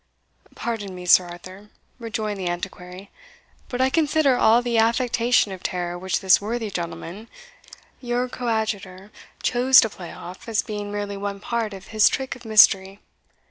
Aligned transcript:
"Pardon 0.55 0.95
me, 0.95 1.05
Sir 1.05 1.27
Arthur," 1.27 1.69
rejoined 1.99 2.39
the 2.39 2.47
Antiquary; 2.49 3.11
"but 3.69 3.79
I 3.79 3.91
consider 3.91 4.35
all 4.35 4.63
the 4.63 4.79
affectation 4.79 5.51
of 5.51 5.61
terror 5.61 5.95
which 5.95 6.21
this 6.21 6.41
worthy 6.41 6.71
gentleman, 6.71 7.29
your 8.01 8.27
coadjutor, 8.27 9.11
chose 9.43 9.79
to 9.81 9.89
play 9.91 10.11
off, 10.11 10.49
as 10.49 10.63
being 10.63 10.91
merely 10.91 11.17
one 11.17 11.39
part 11.39 11.71
of 11.71 11.89
his 11.89 12.09
trick 12.09 12.35
or 12.35 12.47
mystery. 12.49 12.99